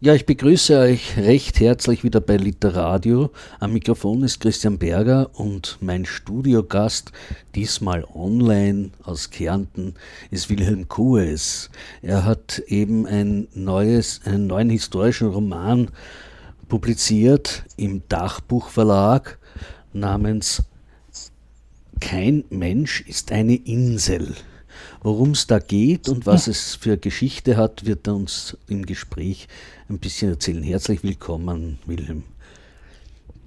[0.00, 3.32] Ja, ich begrüße euch recht herzlich wieder bei Literadio.
[3.58, 7.10] Am Mikrofon ist Christian Berger und mein Studiogast,
[7.56, 9.94] diesmal online aus Kärnten,
[10.30, 11.68] ist Wilhelm Kues.
[12.00, 15.90] Er hat eben ein neues, einen neuen historischen Roman
[16.68, 19.36] publiziert im Dachbuchverlag
[19.92, 20.62] namens
[21.98, 24.36] Kein Mensch ist eine Insel.
[25.08, 29.48] Worum es da geht und was es für Geschichte hat, wird er uns im Gespräch
[29.88, 30.62] ein bisschen erzählen.
[30.62, 32.24] Herzlich willkommen, Wilhelm.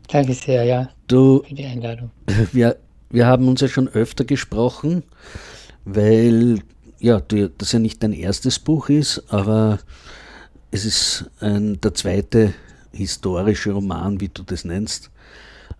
[0.08, 0.90] Danke sehr, ja.
[1.08, 2.10] Du, für die Einladung.
[2.52, 2.78] Wir,
[3.12, 5.04] wir haben uns ja schon öfter gesprochen,
[5.86, 6.64] weil
[6.98, 9.78] ja, das ja nicht dein erstes Buch ist, aber
[10.72, 12.56] es ist ein, der zweite
[12.92, 15.12] historische Roman, wie du das nennst.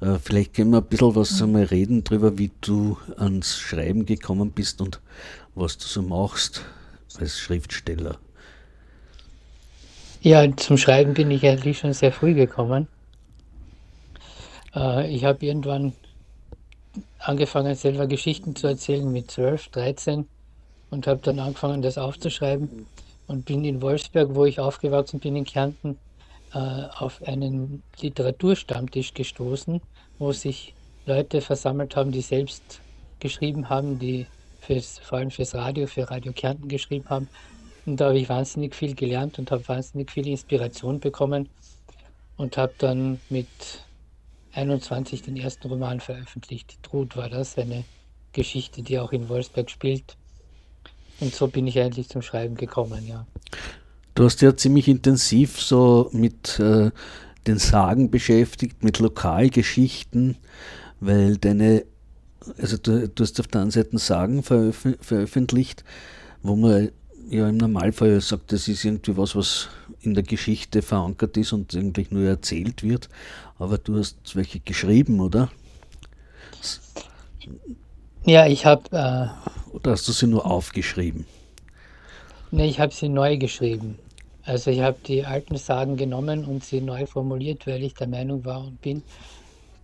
[0.02, 4.52] Äh, vielleicht können wir ein bisschen was einmal reden darüber, wie du ans Schreiben gekommen
[4.52, 5.00] bist und
[5.56, 6.64] was du so machst
[7.20, 8.18] als Schriftsteller.
[10.22, 12.88] Ja, zum Schreiben bin ich eigentlich schon sehr früh gekommen.
[14.76, 15.94] Äh, ich habe irgendwann
[17.20, 20.28] angefangen, selber Geschichten zu erzählen mit 12, 13
[20.90, 22.86] und habe dann angefangen, das aufzuschreiben
[23.28, 25.98] und bin in Wolfsberg, wo ich aufgewachsen bin, in Kärnten,
[26.58, 29.82] auf einen Literaturstammtisch gestoßen,
[30.20, 30.74] wo sich
[31.06, 32.82] Leute versammelt haben, die selbst
[33.20, 34.28] geschrieben haben, die
[34.60, 37.30] fürs, vor allem fürs Radio, für Radio Kärnten geschrieben haben.
[37.86, 41.50] Und da habe ich wahnsinnig viel gelernt und habe wahnsinnig viel Inspiration bekommen
[42.38, 43.48] und habe dann mit
[44.54, 46.78] 21 den ersten Roman veröffentlicht.
[46.84, 47.84] Trud war das, eine
[48.34, 50.16] Geschichte, die auch in Wolfsberg spielt.
[51.20, 53.26] Und so bin ich eigentlich zum Schreiben gekommen, ja.
[54.16, 56.92] Du hast ja ziemlich intensiv so mit äh,
[57.48, 60.38] den Sagen beschäftigt, mit Lokalgeschichten,
[61.00, 61.86] weil deine,
[62.58, 65.84] also du, du hast auf der einen Seite Sagen veröf veröffentlicht,
[66.44, 66.90] wo man
[67.30, 69.70] ja im Normalfall sagt, das ist irgendwie was, was
[70.02, 73.10] in der Geschichte verankert ist und eigentlich nur erzählt wird.
[73.58, 75.50] Aber du hast welche geschrieben, oder?
[78.26, 78.84] Ja, ich habe.
[78.92, 81.26] Äh, oder hast du sie nur aufgeschrieben?
[82.52, 84.02] Ne, ich habe sie neu geschrieben.
[84.42, 88.44] Also ich habe die alten Sagen genommen und sie neu formuliert, weil ich der Meinung
[88.46, 89.06] war und bin,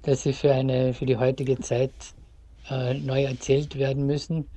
[0.03, 1.93] dass sie für, eine, für die heutige Zeit
[2.69, 4.49] äh, neu erzählt werden müssen.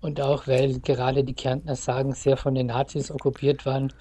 [0.00, 3.92] Und auch weil gerade die Kärntner Sagen sehr von den Nazis okkupiert waren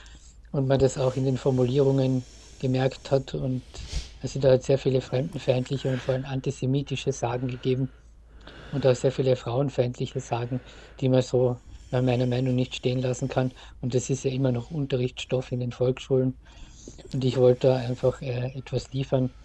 [0.51, 2.27] und man das auch in den Formulierungen
[2.59, 3.33] gemerkt hat.
[3.35, 3.65] Und
[4.19, 7.93] also da hat sehr viele fremdenfeindliche und vor allem antisemitische Sagen gegeben
[8.69, 10.61] und auch sehr viele frauenfeindliche Sagen,
[10.99, 11.61] die man so
[11.91, 13.53] meiner Meinung nicht stehen lassen kann.
[13.81, 16.39] Und das ist ja immer noch Unterrichtsstoff in den Volksschulen.
[17.13, 19.35] Und ich wollte da einfach äh, etwas liefern,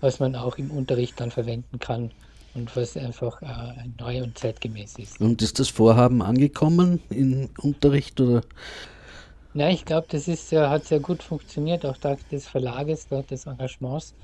[0.00, 2.14] was man auch im Unterricht dann verwenden kann
[2.52, 5.20] und was einfach äh, neu und zeitgemäß ist.
[5.20, 8.42] Und ist das Vorhaben angekommen im Unterricht oder?
[9.54, 13.46] Ja, ich glaube, das ist, äh, hat sehr gut funktioniert, auch dank des Verlages, des
[13.46, 14.14] Engagements,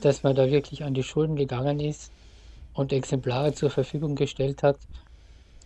[0.00, 2.12] dass man da wirklich an die Schulen gegangen ist
[2.72, 4.80] und Exemplare zur Verfügung gestellt hat.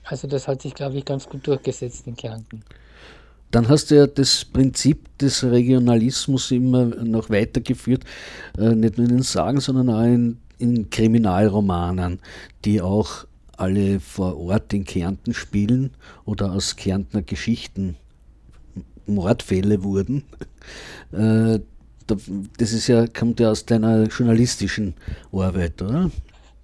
[0.08, 2.62] Also das hat sich, glaube ich, ganz gut durchgesetzt in Kärnten.
[3.50, 8.04] Dann hast du ja das Prinzip des Regionalismus immer noch weitergeführt,
[8.58, 12.18] äh, nicht nur in den Sagen, sondern auch in in Kriminalromanen,
[12.64, 13.26] die auch
[13.56, 15.90] alle vor Ort in Kärnten spielen
[16.24, 17.96] oder aus Kärntner Geschichten
[19.06, 20.24] Mordfälle wurden.
[21.12, 21.60] Äh,
[22.06, 24.94] das ist ja, kommt ja aus deiner journalistischen
[25.32, 26.10] Arbeit, oder?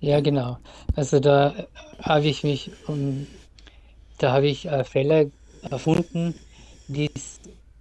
[0.05, 0.59] Ja, genau.
[0.97, 1.55] Also da
[1.99, 3.27] habe ich mich, um,
[4.19, 5.33] da habe ich äh, Fälle
[5.71, 6.35] erfunden,
[6.89, 7.41] die es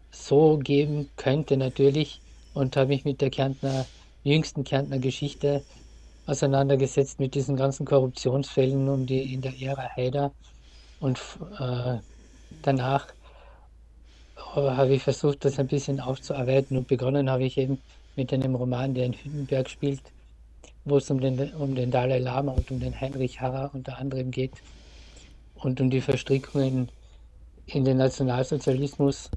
[0.10, 2.22] so geben könnte natürlich
[2.54, 3.86] und habe mich mit der Kärntner,
[4.24, 5.66] jüngsten Kärntner Geschichte
[6.26, 10.32] auseinandergesetzt mit diesen ganzen Korruptionsfällen um die in der Ära Haider
[11.02, 11.20] und
[11.60, 11.98] äh,
[12.62, 13.08] danach
[14.56, 17.81] habe ich versucht, das ein bisschen aufzuarbeiten und begonnen habe ich eben
[18.16, 20.02] mit einem Roman, der in Hüttenberg spielt,
[20.85, 24.31] wo es um den, um den Dalai Lama und um den Heinrich Harrer unter anderem
[24.31, 24.53] geht
[25.56, 26.89] und um die Verstrickungen
[27.65, 29.30] in den Nationalsozialismus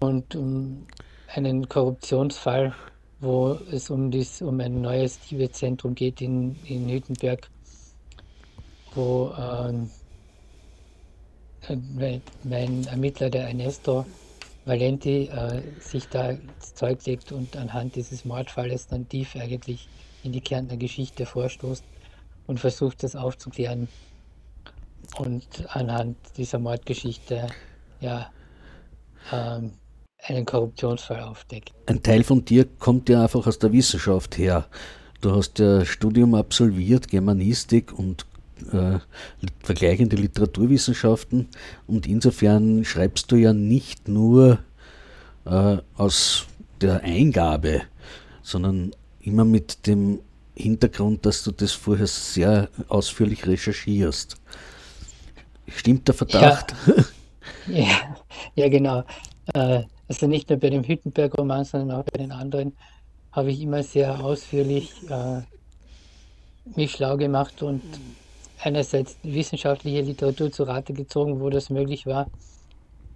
[0.00, 0.86] und um
[1.28, 2.74] einen Korruptionsfall
[3.22, 7.48] wo es um, dies, um ein neues Tibet-Zentrum geht in, in Hüttenberg,
[8.96, 9.88] wo ähm,
[11.68, 14.04] äh, mein Ermittler, der Ernesto
[14.64, 19.88] Valenti, äh, sich da ins Zeug legt und anhand dieses Mordfalles dann tief eigentlich
[20.22, 21.84] in die Kärntner Geschichte vorstoßt
[22.46, 23.88] und versucht, das aufzuklären
[25.18, 27.48] und anhand dieser Mordgeschichte
[28.00, 28.30] ja,
[29.32, 29.72] ähm,
[30.18, 31.72] einen Korruptionsfall aufdeckt.
[31.86, 34.66] Ein Teil von dir kommt ja einfach aus der Wissenschaft her.
[35.20, 38.26] Du hast ja Studium absolviert, Germanistik und
[38.70, 38.98] äh,
[39.62, 41.48] vergleichende Literaturwissenschaften
[41.86, 44.58] und insofern schreibst du ja nicht nur
[45.44, 46.46] äh, aus
[46.80, 47.82] der Eingabe,
[48.42, 50.20] sondern immer mit dem
[50.54, 54.36] Hintergrund, dass du das vorher sehr ausführlich recherchierst.
[55.68, 56.74] Stimmt der Verdacht?
[56.86, 56.94] Ja,
[57.84, 58.16] ja,
[58.54, 59.04] ja genau.
[59.54, 62.76] Äh, also nicht nur bei dem Hüttenberg-Roman, sondern auch bei den anderen
[63.30, 65.40] habe ich immer sehr ausführlich äh,
[66.76, 67.82] mich schlau gemacht und
[68.62, 72.28] einerseits wissenschaftliche Literatur zu Rate gezogen, wo das möglich war,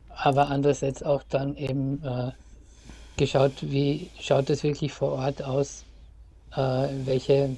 [0.08, 2.32] aber andererseits auch dann eben äh,
[3.16, 5.84] geschaut, wie schaut es wirklich vor Ort aus,
[6.52, 7.56] äh, welche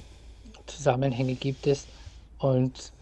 [0.67, 1.87] Zusammenhänge gibt es.
[2.39, 2.93] Und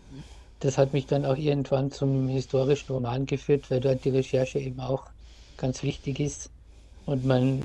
[0.60, 4.80] das hat mich dann auch irgendwann zum historischen Roman geführt, weil dort die Recherche eben
[4.80, 5.04] auch
[5.56, 6.50] ganz wichtig ist
[7.06, 7.62] und man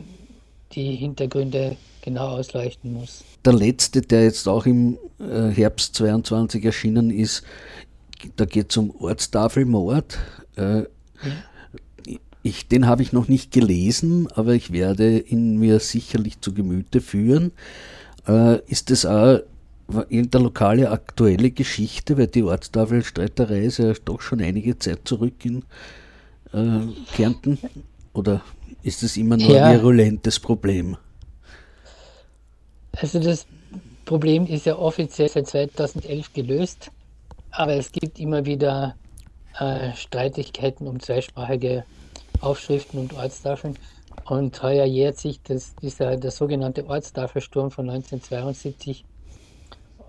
[0.73, 3.23] die Hintergründe genau ausleuchten muss.
[3.45, 7.43] Der letzte, der jetzt auch im äh, Herbst 22 erschienen ist,
[8.35, 10.17] da geht es um Ortstafelmord.
[10.55, 10.87] Äh, ja.
[12.43, 17.01] ich, den habe ich noch nicht gelesen, aber ich werde ihn mir sicherlich zu Gemüte
[17.01, 17.51] führen.
[18.27, 19.39] Äh, ist das auch
[20.09, 25.63] irgendeine lokale aktuelle Geschichte, weil die Ortstafelstreiterei ist ja doch schon einige Zeit zurück in
[26.53, 27.57] äh, Kärnten?
[28.13, 28.41] Oder
[28.83, 29.65] ist es immer nur ja.
[29.65, 30.97] ein virulentes Problem?
[33.01, 33.47] Also das
[34.05, 36.91] Problem ist ja offiziell seit 2011 gelöst,
[37.49, 38.95] aber es gibt immer wieder
[39.57, 41.83] äh, Streitigkeiten um zweisprachige
[42.41, 43.75] Aufschriften und Ortstafeln.
[44.25, 49.03] Und heuer jährt sich das, dieser, der sogenannte Ortstafelsturm von 1972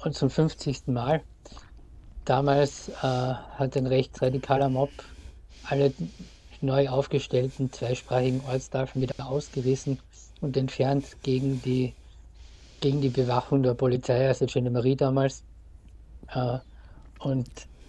[0.05, 0.88] und zum 50.
[0.88, 1.23] Mal.
[2.27, 4.91] Damals äh, hat ein rechtsradikaler Mob
[5.65, 5.95] alle
[6.61, 9.99] neu aufgestellten zweisprachigen Ortstafeln wieder ausgerissen
[10.43, 11.95] und entfernt gegen die,
[12.82, 15.44] gegen die Bewachung der Polizei, also Gendarmerie damals,
[16.29, 16.58] äh,
[17.20, 17.49] und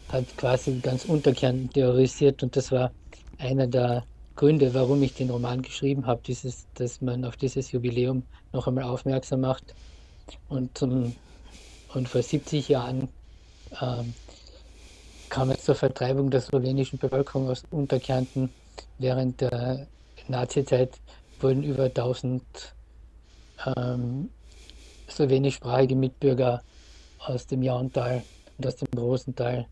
[0.10, 2.94] hat quasi ganz Unterkern terrorisiert und das war
[3.40, 4.06] einer der
[4.36, 6.22] Gründe, warum ich den Roman geschrieben habe,
[6.76, 9.76] dass man auf dieses Jubiläum noch einmal aufmerksam macht.
[10.48, 11.16] Und, zum,
[11.94, 13.10] und vor 70 Jahren
[13.82, 14.14] ähm,
[15.30, 18.54] kam es zur Vertreibung der slowenischen Bevölkerung aus Unterkärnten
[18.98, 19.88] während der
[20.28, 21.00] Nazizeit
[21.40, 22.44] wurden über 1000
[23.76, 24.30] ähm,
[25.14, 26.62] slowenischsprachige Mitbürger
[27.20, 28.24] aus dem Jauntal
[28.58, 29.66] und aus dem Rosental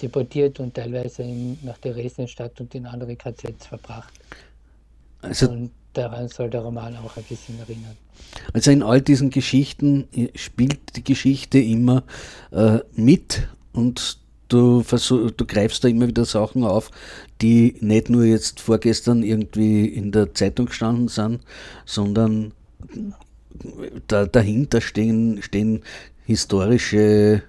[0.00, 4.12] deportiert und teilweise in, nach Theresienstadt und in andere KZs verbracht.
[5.22, 7.96] Also, und daran soll der Roman auch ein bisschen erinnern.
[8.52, 12.04] Also in all diesen Geschichten spielt die Geschichte immer
[12.52, 14.18] äh, mit und
[14.48, 16.90] du, du greifst da immer wieder Sachen auf,
[17.40, 21.40] die nicht nur jetzt vorgestern irgendwie in der Zeitung gestanden sind,
[21.84, 22.52] sondern
[24.06, 25.82] da, dahinter stehen, stehen
[26.24, 27.42] historische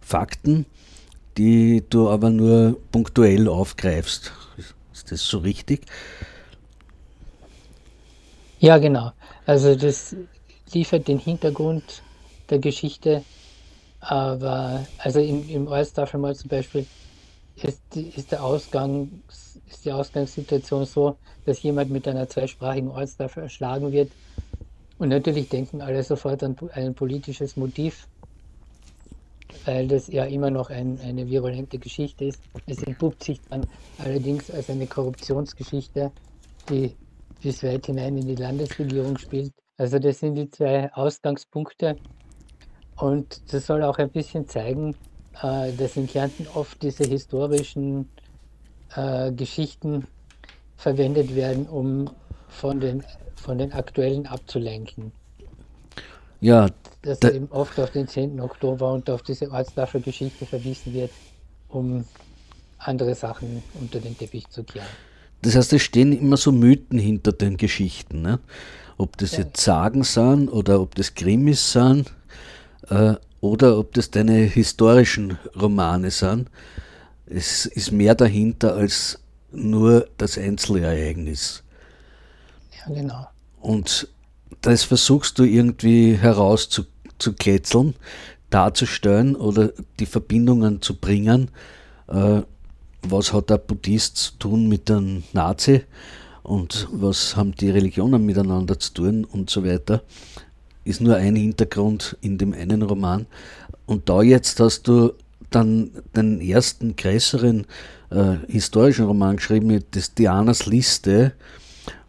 [0.00, 0.66] Fakten,
[1.36, 4.32] die du aber nur punktuell aufgreifst.
[4.92, 5.86] Ist das so richtig?
[8.60, 9.12] Ja, genau.
[9.46, 10.16] Also das
[10.72, 12.02] liefert den Hintergrund
[12.48, 13.24] der Geschte
[14.04, 16.86] aber also im, im All-Star mal zum Beispiel
[17.56, 23.92] ist, ist, der Ausgang, ist die Ausgangssituation so, dass jemand mit einer zweisprachigen All-Star erschlagen
[23.92, 24.10] wird.
[24.98, 28.06] Und natürlich denken alle sofort an ein politisches Motiv,
[29.64, 32.40] weil das ja immer noch ein, eine virulente Geschichte ist.
[32.66, 33.66] Es entpuppt sich dann
[33.98, 36.12] allerdings als eine Korruptionsgeschichte,
[36.68, 36.94] die
[37.42, 39.52] bis weit hinein in die Landesregierung spielt.
[39.76, 41.96] Also das sind die zwei Ausgangspunkte.
[42.96, 44.94] Und das soll auch ein bisschen zeigen,
[45.42, 48.08] äh, dass in Kärnten oft diese historischen
[48.94, 50.06] äh, Geschichten
[50.76, 52.08] verwendet werden, um
[52.54, 53.02] von den,
[53.36, 55.12] von den aktuellen abzulenken.
[56.40, 56.68] Ja.
[57.02, 58.40] Dass da eben oft auf den 10.
[58.40, 61.10] Oktober und auf diese Ortsdorfer-Geschichte verwiesen wird,
[61.68, 62.04] um
[62.78, 64.86] andere Sachen unter den Teppich zu kehren.
[65.42, 68.22] Das heißt, es stehen immer so Mythen hinter den Geschichten.
[68.22, 68.40] Ne?
[68.96, 69.40] Ob das ja.
[69.40, 72.12] jetzt Sagen sind oder ob das Krimis sind
[72.88, 76.50] äh, oder ob das deine historischen Romane sind.
[77.26, 79.18] Es ist mehr dahinter als
[79.50, 81.63] nur das Einzelereignis.
[82.86, 83.26] Ja, genau.
[83.60, 84.08] Und
[84.60, 87.94] das versuchst du irgendwie herauszukletzeln,
[88.50, 91.50] darzustellen oder die Verbindungen zu bringen.
[92.08, 92.42] Äh,
[93.02, 95.82] was hat der Buddhist zu tun mit dem Nazi
[96.42, 100.02] und was haben die Religionen miteinander zu tun und so weiter
[100.84, 103.26] ist nur ein Hintergrund in dem einen Roman.
[103.86, 105.12] Und da jetzt hast du
[105.50, 107.66] dann den ersten größeren
[108.10, 111.32] äh, historischen Roman geschrieben, das Dianas Liste,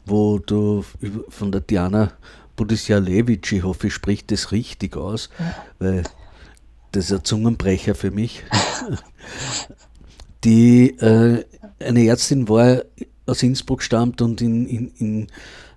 [0.05, 0.83] wo du
[1.29, 2.11] von der Diana
[2.55, 5.29] Budisjalewitsch, ich hoffe, ich spreche das richtig aus,
[5.79, 6.03] weil
[6.91, 8.43] das ist ein Zungenbrecher für mich,
[10.43, 11.43] die äh,
[11.79, 12.83] eine Ärztin war,
[13.25, 15.27] aus Innsbruck stammt und in, in, in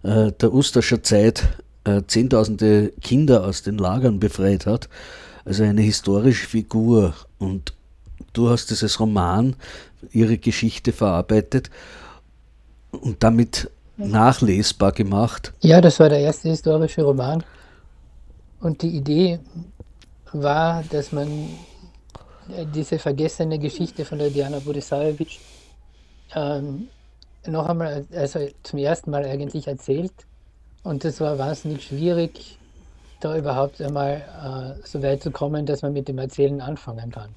[0.02, 1.48] äh, der Osterscher Zeit
[1.84, 4.88] äh, Zehntausende Kinder aus den Lagern befreit hat.
[5.44, 7.14] Also eine historische Figur.
[7.38, 7.74] Und
[8.32, 9.56] du hast es als Roman
[10.12, 11.70] ihre Geschichte verarbeitet
[12.90, 15.52] und damit nachlesbar gemacht.
[15.60, 17.44] Ja, das war der erste historische Roman.
[18.60, 19.40] Und die Idee
[20.32, 21.28] war, dass man
[22.56, 25.40] äh, diese vergessene Geschichte von der Diana Budisarevich
[26.34, 26.88] ähm,
[27.46, 30.12] noch einmal, also zum ersten Mal eigentlich erzählt.
[30.82, 32.58] Und das war wahnsinnig schwierig,
[33.20, 37.30] da überhaupt einmal äh, so weit zu kommen, dass man mit dem Erzählen anfangen kann.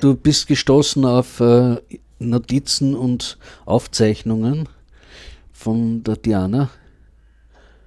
[0.00, 1.76] Du bist gestoßen auf äh,
[2.18, 4.68] Notizen und Aufzeichnungen
[5.54, 6.68] von der Diana?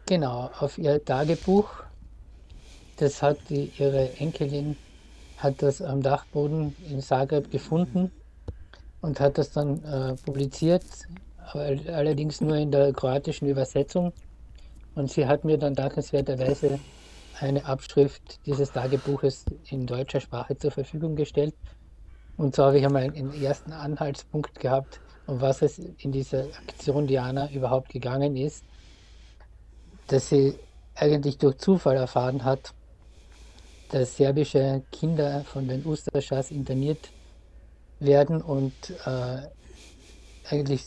[0.08, 1.70] Genau, auf ihr Tagebuch.
[2.96, 4.76] Das hat die, ihre Enkelin
[5.38, 8.12] hat das am Dachboden in Zagreb gefunden
[9.02, 10.84] und hat das dann äh, publiziert,
[11.54, 14.14] allerdings nur in der kroatischen Übersetzung.
[14.96, 16.80] Und sie hat mir dann dankenswerterweise
[17.40, 21.54] eine Abschrift dieses Tagebuches in deutscher Sprache zur Verfügung gestellt.
[22.38, 27.06] Und so habe ich einmal einen ersten Anhaltspunkt gehabt, um was es in dieser Aktion
[27.06, 28.64] Diana überhaupt gegangen ist,
[30.08, 30.56] dass sie
[30.96, 32.74] eigentlich durch Zufall erfahren hat,
[33.90, 37.10] dass serbische Kinder von den Ustaschas interniert
[38.00, 38.74] werden und
[39.06, 39.42] äh,
[40.50, 40.86] eigentlich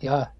[0.00, 0.30] ja,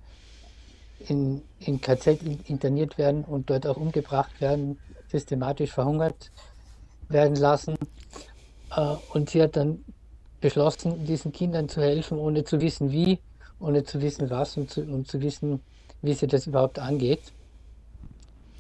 [0.98, 6.32] in, in KZ interniert werden und dort auch umgebracht werden, systematisch verhungert
[7.08, 7.76] werden lassen.
[8.74, 9.84] Äh, und sie hat dann
[10.40, 13.20] beschlossen, diesen Kindern zu helfen, ohne zu wissen wie
[13.60, 15.60] ohne zu wissen, was und zu, und zu wissen,
[16.02, 17.32] wie sie das überhaupt angeht.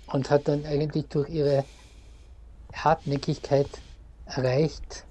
[0.06, 1.64] Und hat dann eigentlich durch ihre
[2.72, 3.68] Hartnäckigkeit
[4.26, 5.04] erreicht,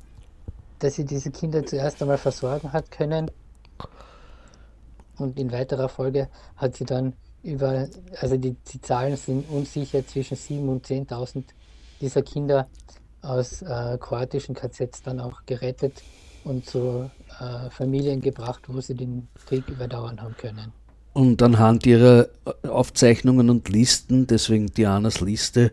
[0.79, 3.29] dass sie diese Kinder zuerst einmal versorgen hat können.
[5.17, 7.13] Und in weiterer Folge hat sie dann
[7.43, 7.87] über,
[8.19, 11.43] also die, die Zahlen sind unsicher, zwischen 7.000 und 10.000
[12.01, 12.67] dieser Kinder
[13.21, 16.01] aus äh, kroatischen KZs dann auch gerettet
[16.45, 17.09] und zu
[17.39, 20.71] äh, Familien gebracht, wo sie den Krieg überdauern haben können.
[21.13, 22.27] Und anhand ihrer
[22.63, 25.71] Aufzeichnungen und Listen, deswegen Dianas Liste,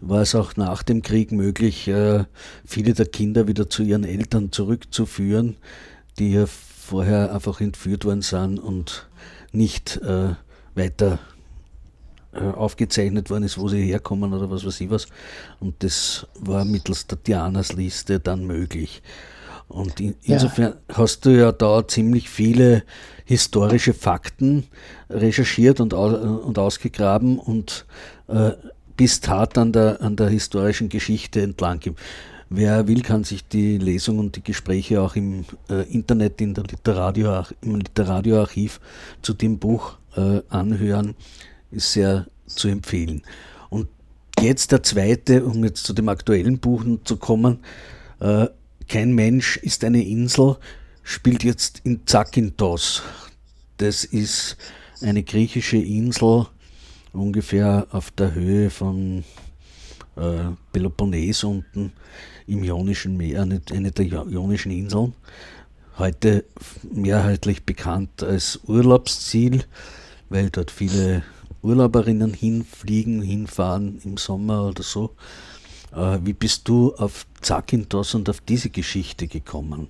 [0.00, 2.24] war es auch nach dem Krieg möglich, äh,
[2.64, 5.56] viele der Kinder wieder zu ihren Eltern zurückzuführen,
[6.18, 9.08] die ja vorher einfach entführt worden sind und
[9.52, 10.34] nicht äh,
[10.74, 11.18] weiter
[12.32, 15.06] äh, aufgezeichnet worden ist, wo sie herkommen oder was weiß ich was.
[15.60, 19.02] Und das war mittels der Dianas Liste dann möglich.
[19.72, 20.96] Und in, insofern ja.
[20.98, 22.82] hast du ja da ziemlich viele
[23.24, 24.64] historische Fakten
[25.08, 27.86] recherchiert und, und ausgegraben und
[28.28, 28.52] äh,
[28.96, 31.80] bist hart an der, an der historischen Geschichte entlang.
[32.50, 36.64] Wer will, kann sich die Lesung und die Gespräche auch im äh, Internet, in der
[36.64, 38.78] Literadio, im Literararchiv
[39.22, 41.14] zu dem Buch äh, anhören.
[41.70, 43.22] Ist sehr zu empfehlen.
[43.70, 43.88] Und
[44.38, 47.60] jetzt der zweite, um jetzt zu dem aktuellen Buch zu kommen,
[48.20, 48.48] äh,
[48.92, 50.58] kein Mensch ist eine Insel,
[51.02, 53.02] spielt jetzt in Zakynthos.
[53.78, 54.58] Das ist
[55.00, 56.46] eine griechische Insel,
[57.14, 59.24] ungefähr auf der Höhe von
[60.16, 61.94] äh, Peloponnes unten
[62.46, 65.14] im Ionischen Meer, eine, eine der Ionischen Inseln.
[65.96, 66.44] Heute
[66.82, 69.64] mehrheitlich bekannt als Urlaubsziel,
[70.28, 71.22] weil dort viele
[71.62, 75.16] Urlauberinnen hinfliegen, hinfahren im Sommer oder so.
[75.94, 79.88] Äh, wie bist du auf Zakynthos und auf diese Geschichte gekommen?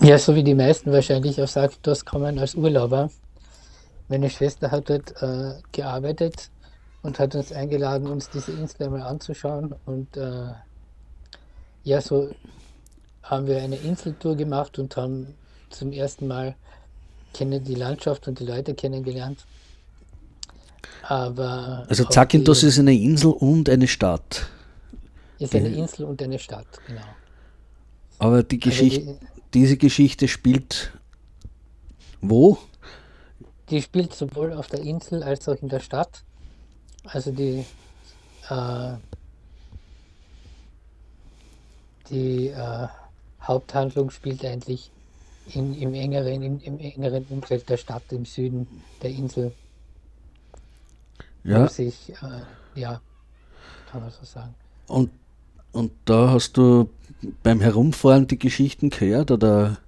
[0.00, 3.10] Ja, so wie die meisten wahrscheinlich auf Zakynthos kommen als Urlauber.
[4.08, 6.50] Meine Schwester hat dort äh, gearbeitet
[7.02, 9.74] und hat uns eingeladen, uns diese Insel einmal anzuschauen.
[9.84, 10.52] Und äh,
[11.84, 12.30] ja, so
[13.22, 15.34] haben wir eine Inseltour gemacht und haben
[15.70, 16.54] zum ersten Mal
[17.34, 19.44] kennen die Landschaft und die Leute kennengelernt.
[21.02, 24.46] Aber also Zakynthos ist eine Insel und eine Stadt.
[25.38, 27.02] Ist eine Insel und eine Stadt, genau.
[28.18, 30.92] Aber die Geschichte, also die, diese Geschichte spielt
[32.20, 32.58] wo?
[33.70, 36.22] Die spielt sowohl auf der Insel als auch in der Stadt.
[37.04, 37.64] Also die,
[38.48, 38.92] äh,
[42.10, 42.88] die äh,
[43.42, 44.90] Haupthandlung spielt eigentlich
[45.54, 48.66] in, im, engeren, in, im engeren Umfeld der Stadt im Süden
[49.02, 49.52] der Insel
[51.46, 51.68] ja.
[51.68, 53.00] sich, äh, ja,
[53.90, 54.54] kann man so sagen.
[54.86, 55.10] Und,
[55.72, 56.88] und da hast du
[57.42, 59.78] beim Herumfahren die Geschichten gehört oder,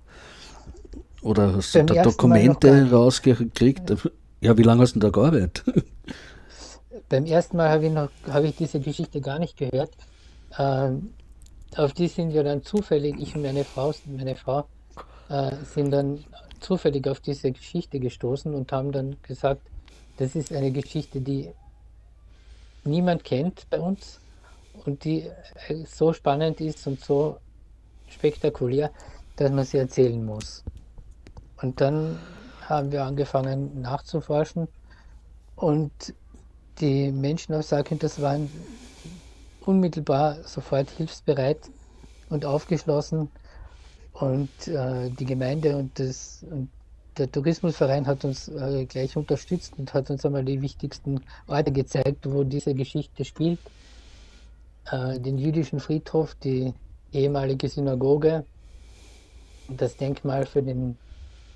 [1.23, 3.95] oder hast du da Dokumente rausgekriegt?
[4.41, 5.65] Ja, wie lange hast du da gearbeitet?
[7.09, 9.91] Beim ersten Mal habe ich, noch, habe ich diese Geschichte gar nicht gehört.
[10.59, 11.11] Ähm,
[11.77, 14.67] auf die sind wir dann zufällig, ich und meine Frau, meine Frau
[15.29, 16.25] äh, sind dann
[16.61, 19.62] zufällig auf diese Geschichte gestoßen und haben dann gesagt,
[20.19, 21.51] das ist eine Geschichte, die
[22.85, 24.21] niemand kennt bei uns
[24.85, 25.23] und die
[25.69, 27.39] äh, so spannend ist und so
[28.09, 28.91] spektakulär,
[29.37, 30.65] dass man sie erzählen muss.
[31.63, 32.19] Und dann
[32.63, 34.69] haben wir angefangen nachzuforschen
[35.57, 35.93] und
[36.81, 38.51] die Menschen aus Sarkintas waren
[39.61, 41.71] unmittelbar sofort hilfsbereit
[42.29, 43.31] und aufgeschlossen
[44.13, 46.71] und äh, die Gemeinde und, das, und
[47.19, 52.25] der Tourismusverein hat uns äh, gleich unterstützt und hat uns einmal die wichtigsten Orte gezeigt,
[52.25, 53.59] wo diese Geschichte spielt.
[54.91, 56.73] Äh, den jüdischen Friedhof, die
[57.13, 58.45] ehemalige Synagoge,
[59.69, 60.97] das Denkmal für den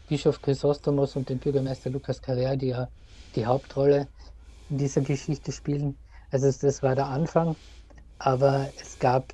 [0.08, 2.88] Bischof Chrysostomos und den Bürgermeister Lukas Carrera, die ja
[3.34, 4.08] die Hauptrolle
[4.68, 5.96] in dieser Geschichte spielen.
[6.30, 7.56] Also das war der Anfang,
[8.18, 9.32] aber es gab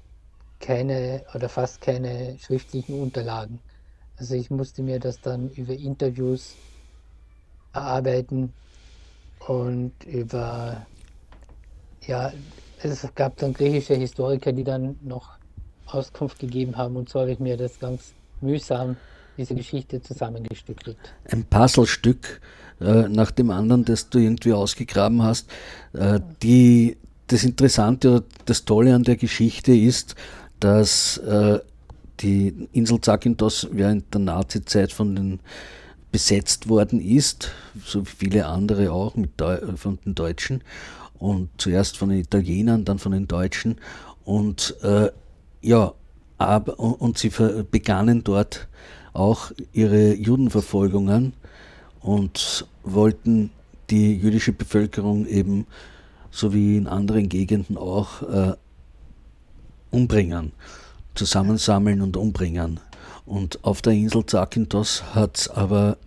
[0.61, 3.61] keine oder fast keine schriftlichen Unterlagen.
[4.19, 6.55] Also ich musste mir das dann über Interviews
[7.73, 8.53] erarbeiten
[9.47, 10.87] und über,
[12.07, 12.33] ja,
[12.83, 15.31] es gab dann griechische Historiker, die dann noch
[15.87, 18.97] Auskunft gegeben haben und so habe ich mir das ganz mühsam,
[19.37, 20.97] diese Geschichte zusammengestückelt.
[21.31, 22.41] Ein Puzzlestück
[22.81, 25.49] äh, nach dem anderen, das du irgendwie ausgegraben hast.
[25.93, 26.97] Äh, die,
[27.29, 30.17] das Interessante oder das Tolle an der Geschichte ist,
[30.61, 31.61] dass äh,
[32.21, 35.41] die Insel Zakynthos während der Nazizeit von den
[36.11, 37.51] besetzt worden ist,
[37.85, 39.33] so wie viele andere auch mit
[39.77, 40.63] von den Deutschen.
[41.19, 43.77] Und zuerst von den Italienern, dann von den Deutschen.
[44.25, 45.11] Und äh,
[45.61, 45.93] ja,
[46.39, 47.33] aber, und sie
[47.71, 48.69] begannen dort
[49.13, 51.33] auch ihre Judenverfolgungen
[52.01, 53.51] und wollten
[53.91, 55.67] die jüdische Bevölkerung eben,
[56.31, 58.55] so wie in anderen Gegenden auch, äh,
[59.91, 60.53] umbringen
[61.19, 62.81] zusammensammeln und umbringen.
[63.27, 65.99] Und auf der Insel Zakynthos hat es aber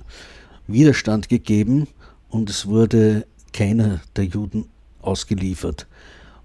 [0.66, 1.88] Widerstand gegeben
[2.30, 4.70] und es wurde keiner der Juden
[5.02, 5.86] ausgeliefert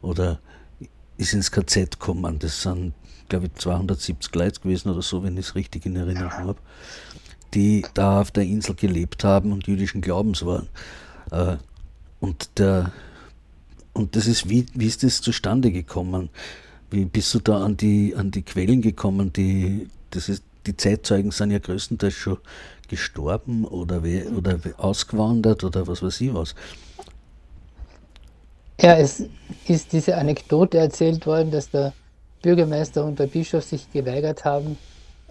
[0.03, 0.41] oder
[1.17, 2.39] ist ins KZ gekommen.
[2.39, 2.93] Das sind,
[3.29, 6.57] glaube ich, 270 Leute gewesen oder so, wenn ich es richtig in Erinnerung habe,
[7.55, 10.69] die da auf der Insel gelebt haben und jüdischen Glaubens waren.
[11.31, 11.57] Äh,
[12.21, 12.93] und, der,
[13.93, 16.29] und das ist, wie, wie ist das zustande gekommen?
[16.91, 19.33] Wie bist du da an die, an die Quellen gekommen?
[19.33, 22.39] Die, das ist, die Zeitzeugen sind ja größtenteils schon
[22.89, 26.55] gestorben oder, we, oder ausgewandert oder was weiß ich was.
[28.81, 29.25] Ja, es
[29.67, 31.95] ist diese Anekdote erzählt worden, dass der
[32.43, 34.79] Bürgermeister und der Bischof sich geweigert haben,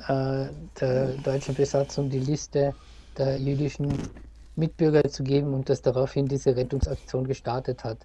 [0.07, 0.47] äh,
[0.79, 2.73] der deutschen Besatzung die Liste
[3.17, 4.09] der jüdischen
[4.55, 7.99] Mitbürger zu geben und dass daraufhin diese Rettungsaktion gestartet hat.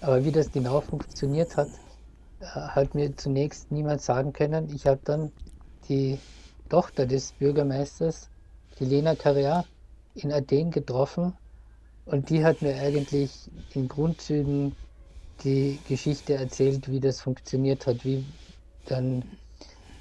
[0.00, 1.68] Aber wie das genau funktioniert hat,
[2.40, 4.68] hat mir zunächst niemand sagen können.
[4.68, 5.32] Ich habe dann
[5.88, 6.20] die
[6.68, 8.30] Tochter des Bürgermeisters,
[8.78, 9.68] die Lena Carrera,
[10.14, 11.36] in Athen getroffen
[12.04, 14.76] und die hat mir eigentlich in Grundzügen
[15.40, 18.24] die Geschichte erzählt, wie das funktioniert hat, wie
[18.84, 19.38] dann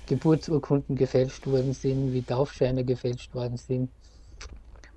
[0.06, 3.92] Geburtsurkunden gefälscht worden sind, wie Taufscheine gefälscht worden sind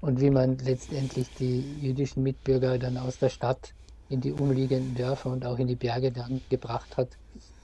[0.00, 3.74] und wie man letztendlich die jüdischen Mitbürger dann aus der Stadt
[4.08, 7.18] in die umliegenden Dörfer und auch in die Berge dann gebracht hat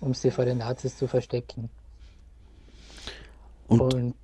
[0.04, 1.70] um sie vor den Nazis zu verstecken.
[3.66, 4.14] Und, und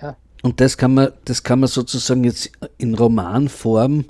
[0.00, 0.16] ja.
[0.42, 4.06] Und das kann man, das kann man sozusagen jetzt in Romanform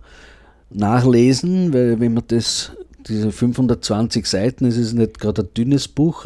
[0.70, 2.72] nachlesen, weil wenn man das,
[3.06, 6.24] diese 520 Seiten, es ist nicht gerade ein dünnes Buch,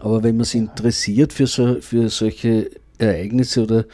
[0.00, 3.84] aber wenn man sich interessiert für, so, für solche Ereignisse oder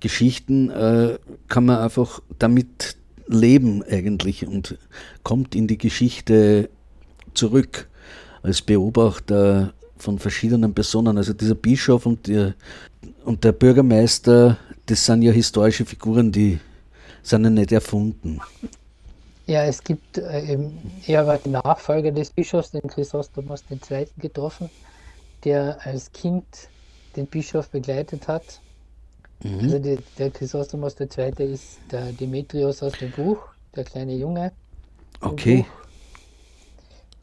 [0.00, 1.18] Geschichten, äh,
[1.48, 4.78] kann man einfach damit leben eigentlich und
[5.22, 6.70] kommt in die Geschichte
[7.34, 7.87] zurück
[8.42, 11.16] als Beobachter von verschiedenen Personen.
[11.18, 12.54] Also dieser Bischof und der,
[13.24, 16.58] und der Bürgermeister, das sind ja historische Figuren, die
[17.22, 18.40] sind ja nicht erfunden.
[19.46, 20.58] Ja, es gibt, äh,
[21.06, 24.06] er war der Nachfolger des Bischofs, den Chrysostomos II.
[24.18, 24.68] getroffen,
[25.44, 26.44] der als Kind
[27.16, 28.60] den Bischof begleitet hat.
[29.42, 29.60] Mhm.
[29.60, 31.32] Also die, der Chrysostomos II.
[31.52, 33.38] ist der Demetrios aus dem Buch,
[33.74, 34.52] der kleine Junge.
[35.20, 35.62] Okay.
[35.62, 35.87] Buch.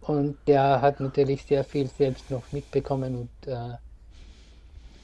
[0.08, 3.74] Und der hat natürlich sehr viel selbst noch mitbekommen und äh,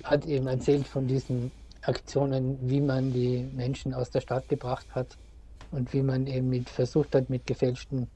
[0.04, 5.18] hat eben erzählt von diesen Aktionen, wie man die Menschen aus der Stadt gebracht hat
[5.72, 8.08] und wie man eben mit versucht hat, mit gefälschten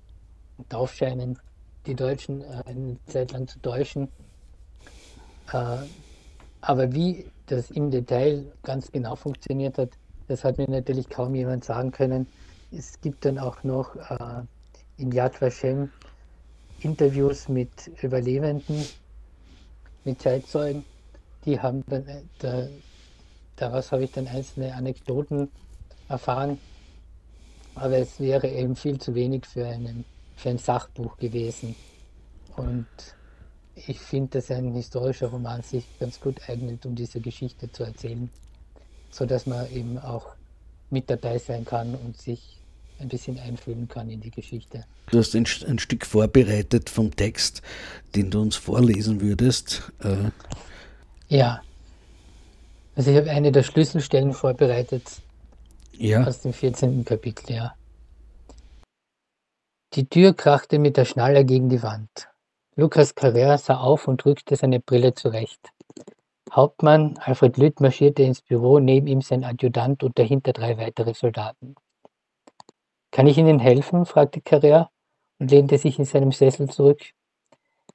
[0.70, 1.40] Taufscheinen
[1.88, 4.08] die Deutschen äh, eine Zeit lang zu täuschen.
[5.52, 5.78] Äh,
[6.62, 9.90] aber wie das im Detail ganz genau funktioniert hat,
[10.28, 12.28] das hat mir natürlich kaum jemand sagen können.
[12.72, 14.44] es gibt dann auch noch äh,
[14.98, 15.90] in Yad Vashem
[16.86, 18.86] Interviews mit Überlebenden,
[20.04, 20.86] mit Zeitzeugen.
[21.44, 22.68] Die haben dann, äh, da,
[23.56, 25.50] daraus habe ich dann einzelne Anekdoten
[26.08, 26.60] erfahren.
[27.74, 31.76] Aber es wäre eben viel zu wenig für, einen, für ein Sachbuch gewesen.
[32.56, 32.88] Und
[33.76, 38.30] ich finde, dass ein historischer Roman sich ganz gut eignet, um diese Geschichte zu erzählen,
[39.10, 40.36] so dass man eben auch
[40.92, 42.55] mit dabei sein kann und sich
[43.00, 44.86] ein bisschen einfühlen kann in die Geschichte.
[45.12, 47.62] Du hast ein, ein Stück vorbereitet vom Text,
[48.16, 49.92] den du uns vorlesen würdest.
[50.04, 50.32] Äh.
[51.28, 51.62] Ja,
[52.96, 55.04] also ich habe eine der Schlüsselstellen vorbereitet
[55.98, 56.24] ja.
[56.24, 57.04] aus dem 14.
[57.04, 57.76] Kapitel, ja.
[59.94, 62.30] Die Tür krachte mit der Schnalle gegen die Wand.
[62.76, 65.70] Lukas Carrère sah auf und rückte seine Brille zurecht.
[66.52, 71.76] Hauptmann Alfred Lütt marschierte ins Büro, neben ihm sein Adjutant und dahinter drei weitere Soldaten.
[73.16, 74.06] Kann ich Ihnen helfen?
[74.06, 74.90] fragte Carrère
[75.40, 77.00] und lehnte sich in seinem Sessel zurück.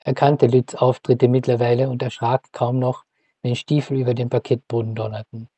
[0.03, 3.05] Er kannte Lütts Auftritte mittlerweile und erschrak kaum noch,
[3.43, 5.51] wenn Stiefel über den Parkettboden donnerten.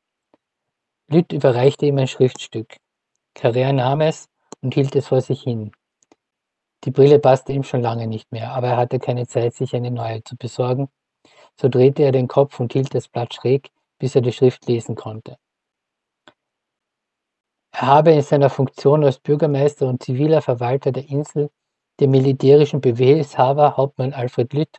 [1.07, 2.75] Lütt überreichte ihm ein Schriftstück.
[3.37, 4.27] Carrère nahm es
[4.59, 5.71] und hielt es vor sich hin.
[6.83, 9.91] Die Brille passte ihm schon lange nicht mehr, aber er hatte keine Zeit, sich eine
[9.91, 10.89] neue zu besorgen.
[11.55, 14.95] So drehte er den Kopf und hielt das Blatt schräg, bis er die Schrift lesen
[14.95, 15.37] konnte.
[17.75, 21.49] Er habe in seiner Funktion als Bürgermeister und ziviler Verwalter der Insel
[21.99, 24.77] dem militärischen Befehlshaber Hauptmann Alfred Lütt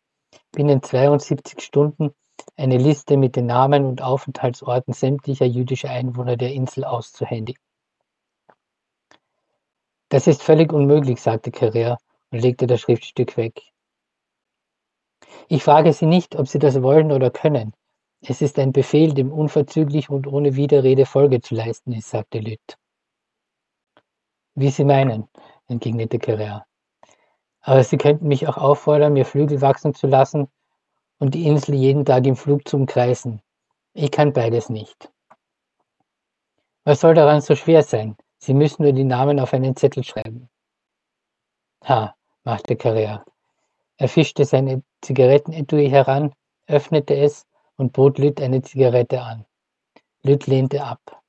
[0.53, 2.15] binnen 72 Stunden
[2.57, 7.61] eine Liste mit den Namen und Aufenthaltsorten sämtlicher jüdischer Einwohner der Insel auszuhändigen.
[10.09, 11.97] Das ist völlig unmöglich, sagte Carrère
[12.31, 13.61] und legte das Schriftstück weg.
[15.49, 17.73] Ich frage Sie nicht, ob Sie das wollen oder können.
[18.21, 22.79] Es ist ein Befehl, dem unverzüglich und ohne Widerrede Folge zu leisten ist, sagte Lütt.
[24.55, 25.29] Wie Sie meinen,
[25.67, 26.63] entgegnete Carrère.
[27.61, 30.49] Aber Sie könnten mich auch auffordern, mir Flügel wachsen zu lassen
[31.19, 33.41] und die Insel jeden Tag im Flug zu umkreisen.
[33.95, 35.11] Ich kann beides nicht.
[36.85, 38.17] Was soll daran so schwer sein?
[38.39, 40.51] Sie müssen nur die Namen auf einen Zettel schreiben.
[41.85, 42.15] Ha,
[42.45, 43.25] machte Carrère.
[43.97, 46.35] Er fischte sein Zigarettenetui heran,
[46.67, 49.47] öffnete es und bot Lütt eine Zigarette an.
[50.23, 51.24] Lütt lehnte ab.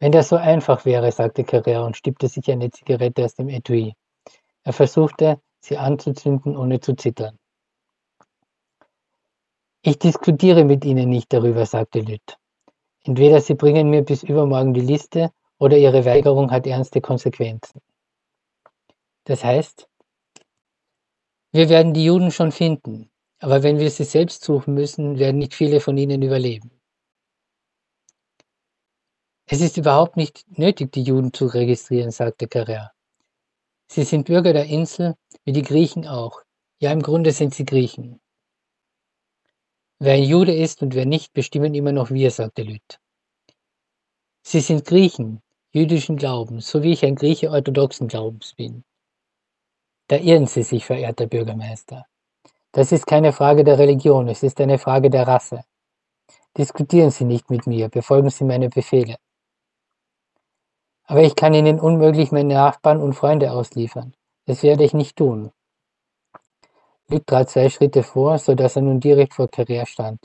[0.00, 3.94] Wenn das so einfach wäre, sagte Carrère und stippte sich eine Zigarette aus dem Etui.
[4.62, 7.38] Er versuchte, sie anzuzünden, ohne zu zittern.
[9.82, 12.38] Ich diskutiere mit Ihnen nicht darüber, sagte Lütt.
[13.04, 17.80] Entweder Sie bringen mir bis übermorgen die Liste oder Ihre Weigerung hat ernste Konsequenzen.
[19.24, 19.88] Das heißt,
[21.52, 25.54] wir werden die Juden schon finden, aber wenn wir sie selbst suchen müssen, werden nicht
[25.54, 26.77] viele von ihnen überleben.
[29.50, 32.90] Es ist überhaupt nicht nötig, die Juden zu registrieren, sagte Carrère.
[33.86, 36.42] Sie sind Bürger der Insel, wie die Griechen auch.
[36.80, 38.20] Ja, im Grunde sind sie Griechen.
[40.00, 43.00] Wer ein Jude ist und wer nicht, bestimmen immer noch wir, sagte Lüth.
[44.42, 45.40] Sie sind Griechen,
[45.72, 48.84] jüdischen Glaubens, so wie ich ein Grieche orthodoxen Glaubens bin.
[50.08, 52.04] Da irren Sie sich, verehrter Bürgermeister.
[52.72, 55.64] Das ist keine Frage der Religion, es ist eine Frage der Rasse.
[56.58, 59.16] Diskutieren Sie nicht mit mir, befolgen Sie meine Befehle.
[61.10, 64.12] Aber ich kann Ihnen unmöglich meine Nachbarn und Freunde ausliefern.
[64.44, 65.50] Das werde ich nicht tun.
[67.08, 70.20] Luc trat zwei Schritte vor, so dass er nun direkt vor Carrère stand.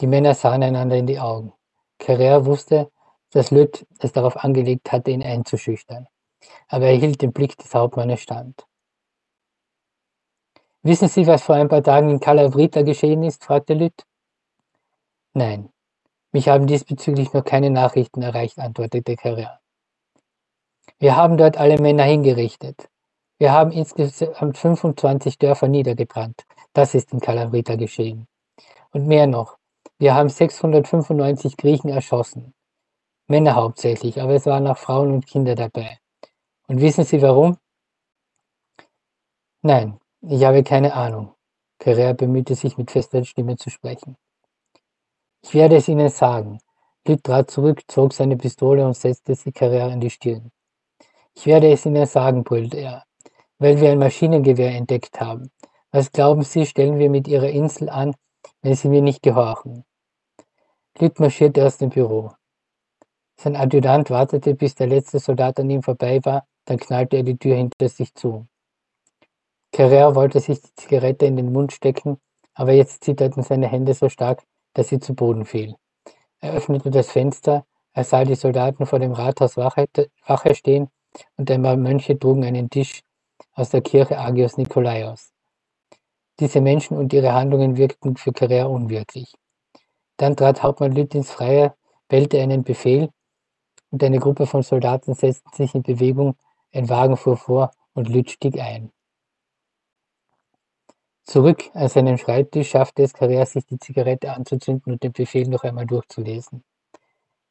[0.00, 1.52] Die Männer sahen einander in die Augen.
[2.00, 2.90] Carrère wusste,
[3.30, 6.08] dass Lütt es darauf angelegt hatte, ihn einzuschüchtern.
[6.66, 8.66] Aber er hielt den Blick des Hauptmannes stand.
[10.82, 13.44] Wissen Sie, was vor ein paar Tagen in Calavrita geschehen ist?
[13.44, 14.04] fragte Lütt.
[15.32, 15.70] Nein,
[16.32, 19.58] mich haben diesbezüglich noch keine Nachrichten erreicht, antwortete Carrère.
[20.98, 22.88] Wir haben dort alle Männer hingerichtet.
[23.38, 26.46] Wir haben insgesamt 25 Dörfer niedergebrannt.
[26.72, 28.26] Das ist in Calavrita geschehen.
[28.92, 29.58] Und mehr noch.
[29.98, 32.54] Wir haben 695 Griechen erschossen.
[33.28, 35.98] Männer hauptsächlich, aber es waren auch Frauen und Kinder dabei.
[36.66, 37.58] Und wissen Sie warum?
[39.62, 41.34] Nein, ich habe keine Ahnung.
[41.80, 44.16] Carrère bemühte sich mit fester Stimme zu sprechen.
[45.42, 46.58] Ich werde es Ihnen sagen.
[47.06, 50.50] Lütt trat zurück, zog seine Pistole und setzte sie Carrère in die Stirn.
[51.36, 53.06] Ich werde es Ihnen sagen, brüllte er
[53.58, 55.50] weil wir ein Maschinengewehr entdeckt haben.
[55.90, 58.14] Was glauben Sie, stellen wir mit Ihrer Insel an,
[58.62, 59.84] wenn Sie mir nicht gehorchen?
[60.98, 62.32] Lütt marschierte aus dem Büro.
[63.38, 67.36] Sein Adjutant wartete, bis der letzte Soldat an ihm vorbei war, dann knallte er die
[67.36, 68.46] Tür hinter sich zu.
[69.74, 72.18] Carrère wollte sich die Zigarette in den Mund stecken,
[72.54, 75.76] aber jetzt zitterten seine Hände so stark, dass sie zu Boden fiel.
[76.40, 79.86] Er öffnete das Fenster, Er sah die Soldaten vor dem Rathaus Wache,
[80.26, 80.90] Wache stehen
[81.36, 83.02] und ein paar Mönche trugen einen Tisch
[83.52, 85.32] aus der Kirche Agios Nikolaios.
[86.38, 89.34] Diese Menschen und ihre Handlungen wirkten für Carrère unwirklich.
[90.18, 91.74] Dann trat Hauptmann Lütt ins Freie,
[92.08, 93.10] bellte einen Befehl
[93.90, 96.36] und eine Gruppe von Soldaten setzten sich in Bewegung,
[96.72, 98.90] ein Wagen fuhr vor und Lütt stieg ein.
[101.24, 105.64] Zurück an seinen Schreibtisch schaffte es Carrère, sich die Zigarette anzuzünden und den Befehl noch
[105.64, 106.62] einmal durchzulesen.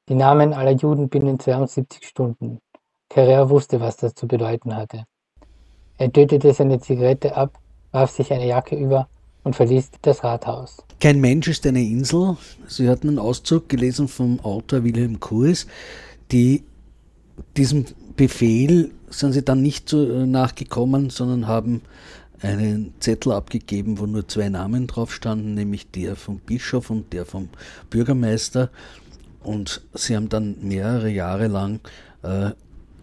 [0.08, 2.62] Die Namen aller Juden binnen 72 Stunden.
[3.09, 5.05] Carrère wusste, was das zu bedeuten hatte.
[5.97, 7.57] Er tötete seine Zigarette ab,
[7.91, 9.07] warf sich eine Jacke über
[9.43, 10.83] und verließ das Rathaus.
[10.99, 12.37] Kein Mensch ist eine Insel.
[12.67, 15.67] Sie hatten einen Auszug gelesen vom Autor Wilhelm Kurs,
[16.31, 16.63] die
[17.55, 21.81] diesem Befehl sind sie dann nicht äh, nachgekommen, sondern haben
[22.41, 27.25] einen Zettel abgegeben, wo nur zwei Namen drauf standen, nämlich der vom Bischof und der
[27.25, 27.49] vom
[27.89, 28.69] Bürgermeister.
[29.43, 31.79] Und sie haben dann mehrere Jahre lang
[32.23, 32.51] äh,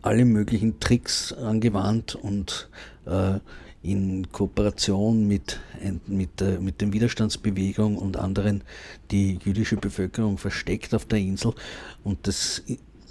[0.03, 2.69] alle möglichen Tricks angewandt und
[3.07, 3.39] äh,
[3.83, 5.61] in Kooperation mit,
[6.07, 8.63] mit, der, mit den Widerstandsbewegungen und anderen
[9.11, 11.55] die jüdische Bevölkerung versteckt auf der Insel.
[12.05, 12.63] Und das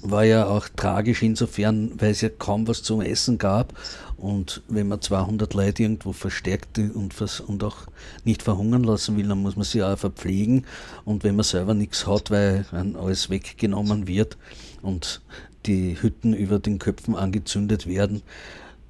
[0.01, 3.73] war ja auch tragisch insofern, weil es ja kaum was zum Essen gab.
[4.17, 7.13] Und wenn man 200 Leute irgendwo verstärkt und,
[7.47, 7.77] und auch
[8.23, 10.65] nicht verhungern lassen will, dann muss man sie auch verpflegen.
[11.05, 14.37] Und wenn man selber nichts hat, weil alles weggenommen wird
[14.81, 15.21] und
[15.65, 18.21] die Hütten über den Köpfen angezündet werden,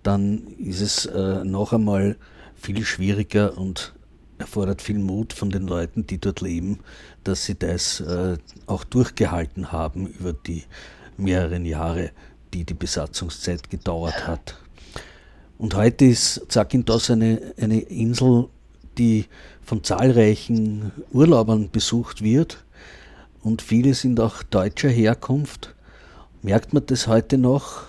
[0.03, 2.17] dann ist es äh, noch einmal
[2.55, 3.93] viel schwieriger und
[4.37, 6.79] erfordert viel Mut von den Leuten, die dort leben,
[7.23, 10.63] dass sie das äh, auch durchgehalten haben über die
[11.17, 12.11] mehreren Jahre,
[12.53, 14.55] die die Besatzungszeit gedauert hat.
[15.57, 18.49] Und heute ist Zakynthos eine, eine Insel,
[18.97, 19.25] die
[19.61, 22.65] von zahlreichen Urlaubern besucht wird
[23.43, 25.75] und viele sind auch deutscher Herkunft.
[26.43, 27.83] Merkt man das heute noch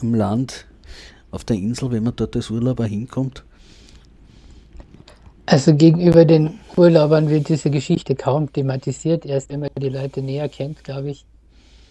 [0.00, 0.66] am Land,
[1.30, 3.44] auf der Insel, wenn man dort als Urlauber hinkommt?
[5.44, 9.26] Also gegenüber den Urlaubern wird diese Geschichte kaum thematisiert.
[9.26, 11.26] Erst wenn man die Leute näher kennt, glaube ich,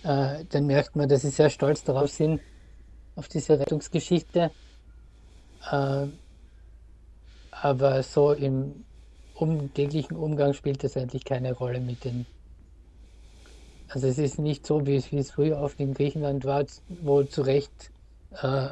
[0.03, 2.41] äh, dann merkt man, dass sie sehr stolz darauf sind,
[3.15, 4.49] auf diese Rettungsgeschichte.
[5.71, 6.07] Äh,
[7.51, 8.85] aber so im
[9.35, 12.25] um, täglichen Umgang spielt das eigentlich keine Rolle mit den.
[13.93, 16.65] Also es ist nicht so, wie es, wie es früher oft in Griechenland war,
[17.01, 17.91] wo zu Recht
[18.41, 18.69] äh,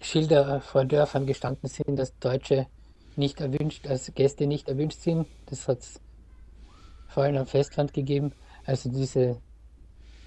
[0.00, 2.66] Schilder vor Dörfern gestanden sind, dass Deutsche
[3.14, 5.26] nicht erwünscht, als Gäste nicht erwünscht sind.
[5.46, 6.00] Das hat es
[7.08, 8.32] vor allem am Festland gegeben.
[8.64, 9.36] Also diese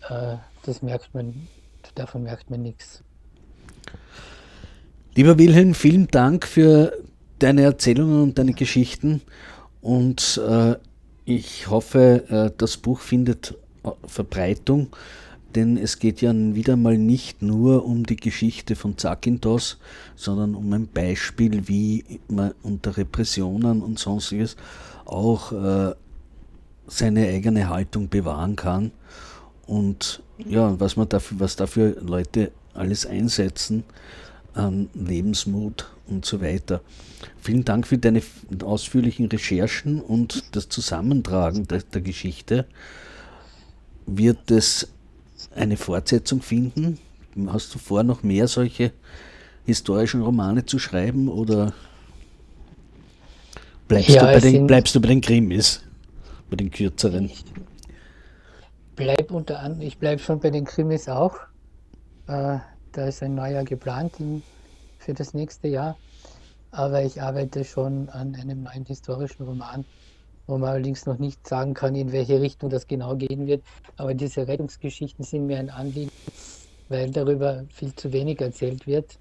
[0.09, 1.47] äh, das merkt man,
[1.95, 3.03] davon merkt man nichts.
[5.15, 6.93] Lieber Wilhelm, vielen Dank für
[7.39, 9.21] deine Erzählungen und deine Geschichten
[9.81, 10.75] und äh,
[11.25, 13.55] ich hoffe, äh, das Buch findet
[14.05, 14.87] Verbreitung,
[15.55, 19.77] denn es geht ja wieder mal nicht nur um die Geschichte von Zakynthos,
[20.15, 24.57] sondern um ein Beispiel, wie man unter Repressionen und sonstiges
[25.05, 25.95] auch äh,
[26.87, 28.91] seine eigene Haltung bewahren kann
[29.65, 33.83] und ja, was man dafür, was dafür Leute alles einsetzen
[34.53, 36.81] an Lebensmut und so weiter.
[37.41, 38.21] Vielen Dank für deine
[38.63, 42.65] ausführlichen Recherchen und das Zusammentragen der, der Geschichte.
[44.05, 44.87] Wird es
[45.55, 46.99] eine Fortsetzung finden?
[47.47, 48.91] Hast du vor, noch mehr solche
[49.65, 51.73] historischen Romane zu schreiben oder
[53.87, 55.81] bleibst, ja, du, bei den, bleibst du bei den Krimis,
[56.49, 57.25] bei den kürzeren?
[57.25, 57.43] Ich,
[58.95, 61.35] bleib unter an, ich bleibe schon bei den Krimis auch.
[62.27, 62.59] Äh,
[62.91, 64.13] da ist ein neuer geplant
[64.99, 65.97] für das nächste Jahr.
[66.71, 69.85] Aber ich arbeite schon an einem neuen historischen Roman,
[70.47, 73.63] wo man allerdings noch nicht sagen kann, in welche Richtung das genau gehen wird.
[73.97, 76.11] Aber diese Rettungsgeschichten sind mir ein Anliegen,
[76.89, 79.17] weil darüber viel zu wenig erzählt wird.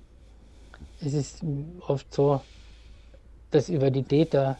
[1.00, 1.42] Es ist
[1.86, 2.40] oft so,
[3.50, 4.58] dass über die Täter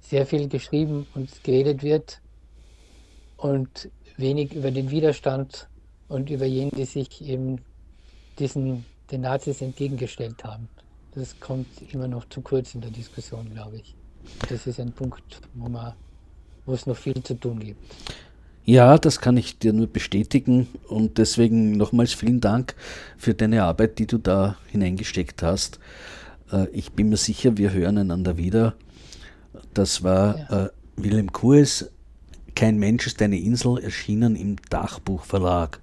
[0.00, 2.20] sehr viel geschrieben und geredet wird
[3.36, 5.68] und wenig über den Widerstand
[6.08, 7.60] und über jene, die sich eben
[8.38, 10.68] diesen, den Nazis entgegengestellt haben.
[11.14, 13.97] Das kommt immer noch zu kurz in der Diskussion, glaube ich.
[14.48, 15.92] Das ist ein Punkt, wo, man,
[16.66, 17.80] wo es noch viel zu tun gibt.
[18.64, 22.74] Ja, das kann ich dir nur bestätigen und deswegen nochmals vielen Dank
[23.16, 25.78] für deine Arbeit, die du da hineingesteckt hast.
[26.52, 28.74] Äh, ich bin mir sicher, wir hören einander wieder.
[29.72, 30.64] Das war ja.
[30.66, 31.90] Äh, Wilhelm Kurs,
[32.54, 35.80] kein Mensch ist eine Insel, erschienen im Dachbuchverlag.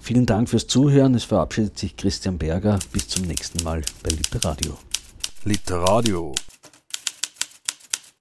[0.00, 1.14] Vielen Dank fürs Zuhören.
[1.14, 2.78] Es verabschiedet sich Christian Berger.
[2.92, 4.78] Bis zum nächsten Mal bei Literadio.
[5.44, 6.34] Literadio.